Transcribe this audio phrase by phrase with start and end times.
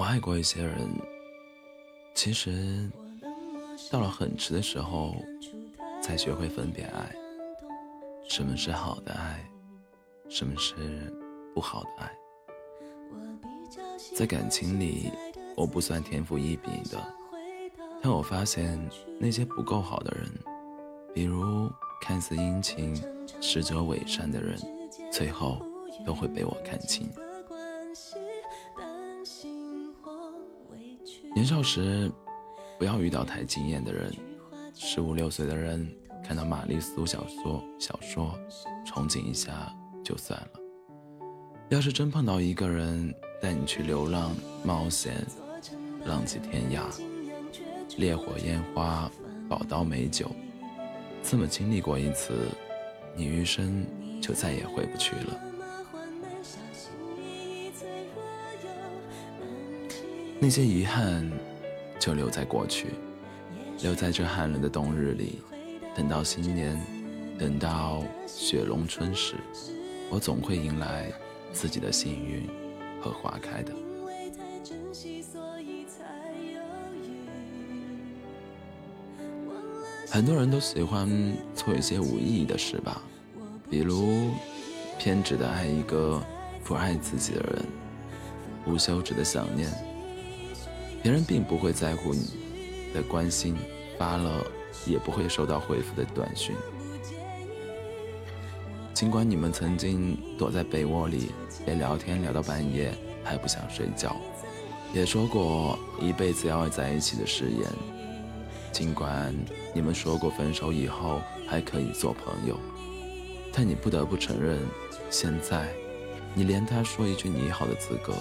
[0.00, 0.88] 我爱过一些人，
[2.14, 2.90] 其实
[3.90, 5.14] 到了很迟的时候，
[6.00, 7.14] 才学会分辨爱，
[8.26, 9.44] 什么是好的爱，
[10.26, 11.12] 什么是
[11.54, 12.10] 不好的爱。
[14.16, 15.12] 在感情里，
[15.54, 16.98] 我不算天赋异禀的，
[18.02, 18.80] 但我发现
[19.18, 20.26] 那些不够好的人，
[21.12, 21.70] 比如
[22.00, 22.96] 看似殷勤、
[23.42, 24.58] 实则伪善的人，
[25.12, 25.60] 最后
[26.06, 27.06] 都会被我看清。
[31.32, 32.10] 年少时，
[32.76, 34.12] 不要遇到太惊艳的人。
[34.74, 35.88] 十五六岁的人
[36.24, 38.36] 看到玛丽苏小说，小说
[38.84, 39.72] 憧憬一下
[40.04, 40.48] 就算了。
[41.68, 45.24] 要是真碰到一个人带你去流浪、冒险、
[46.04, 46.82] 浪迹天涯、
[47.96, 49.08] 烈火烟花、
[49.48, 50.32] 宝刀美酒，
[51.22, 52.48] 这么经历过一次，
[53.14, 53.86] 你余生
[54.20, 55.49] 就再也回不去了。
[60.42, 61.30] 那些遗憾，
[61.98, 62.86] 就留在过去，
[63.82, 65.38] 留在这寒冷的冬日里。
[65.94, 66.80] 等到新年，
[67.38, 69.34] 等到雪融春时，
[70.08, 71.12] 我总会迎来
[71.52, 72.48] 自己的幸运
[73.02, 73.74] 和花开的。
[80.08, 81.06] 很多人都喜欢
[81.54, 83.02] 做一些无意义的事吧，
[83.68, 84.30] 比如
[84.98, 86.18] 偏执的爱一个
[86.64, 87.62] 不爱自己的人，
[88.66, 89.68] 无休止的想念。
[91.02, 92.26] 别人并不会在乎你
[92.92, 93.56] 的关心，
[93.98, 94.44] 发了
[94.86, 96.54] 也不会收到回复的短讯。
[98.92, 101.30] 尽管你们曾经躲在被窝里，
[101.64, 102.92] 连聊天聊到半夜
[103.24, 104.14] 还不想睡觉，
[104.92, 107.66] 也说过一辈子要在一起的誓言。
[108.72, 109.34] 尽管
[109.74, 112.58] 你们说过分手以后还可以做朋友，
[113.52, 114.58] 但你不得不承认，
[115.08, 115.72] 现在
[116.34, 118.14] 你连他说一句你好的资格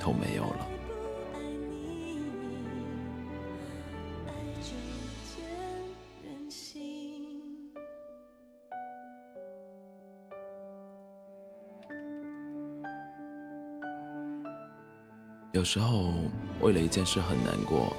[0.00, 0.68] 都没有了。
[15.52, 16.14] 有时候
[16.62, 17.94] 为了一件事很难过，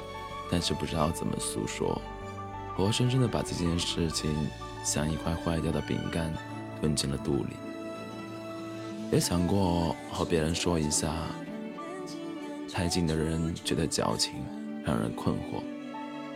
[0.49, 2.01] 但是不知道怎么诉说，
[2.75, 4.35] 活生生的把这件事情
[4.83, 6.33] 像一块坏掉的饼干
[6.81, 7.55] 吞进了肚里。
[9.11, 11.13] 也想过和别人说一下，
[12.73, 14.33] 太近的人觉得矫情，
[14.83, 15.61] 让人困惑；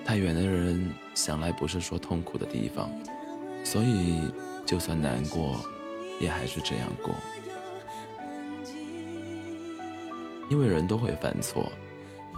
[0.06, 2.92] 太远的人想来不是说痛苦的地方，
[3.64, 4.22] 所以
[4.68, 5.56] 就算难过，
[6.22, 7.16] 也还是这样过。
[10.50, 11.72] 因为人都会犯错，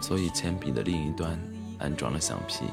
[0.01, 1.39] 所以铅笔的另一端
[1.77, 2.65] 安装了橡皮。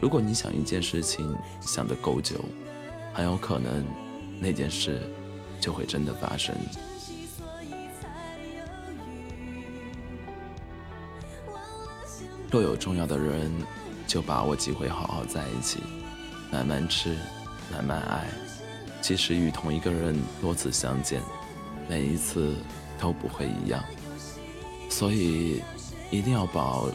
[0.00, 2.44] 如果你想一件事情想得够久，
[3.14, 3.84] 很有可能
[4.40, 5.00] 那件事
[5.60, 6.54] 就会真的发生。
[12.50, 13.50] 若有重要的人，
[14.06, 15.80] 就把握机会好好在一起，
[16.50, 17.16] 慢慢吃，
[17.72, 18.26] 慢慢爱。
[19.00, 21.22] 即使与同一个人多次相见，
[21.88, 22.54] 每一次。
[23.02, 23.82] 都不会一样，
[24.88, 25.60] 所以
[26.12, 26.88] 一定要保，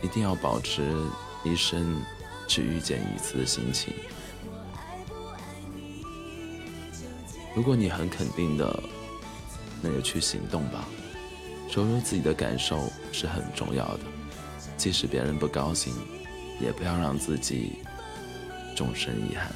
[0.00, 0.94] 一定要保持
[1.42, 2.00] 一生
[2.46, 3.92] 只遇见一次的心情。
[7.52, 8.80] 如果你很肯定的，
[9.82, 10.86] 那就去行动吧。
[11.68, 14.00] 说出自己的感受是很重要的，
[14.76, 15.92] 即使别人不高兴，
[16.60, 17.72] 也不要让自己
[18.76, 19.50] 终身遗憾。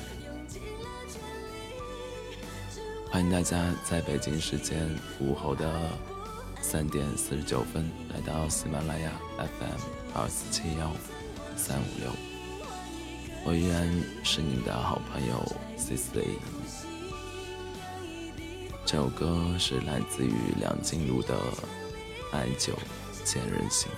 [3.08, 4.88] 欢迎大家在北京时间
[5.20, 5.90] 午后的
[6.60, 9.80] 三点四十九分来到喜马拉雅 FM
[10.14, 10.92] 二四七幺
[11.56, 12.10] 三五六，
[13.44, 13.88] 我依然
[14.22, 15.42] 是你们的好朋友
[15.78, 16.28] C C。
[18.84, 21.34] 这首歌是来自于梁静茹的
[22.32, 22.74] 《爱久
[23.24, 23.90] 见人心》。